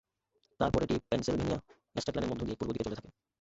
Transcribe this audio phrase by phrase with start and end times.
[0.59, 1.57] তারপর এটি Pennsylvania
[1.95, 3.09] state লাইনের মধ্য দিয়ে পূর্বদিকে চলতে থাকে।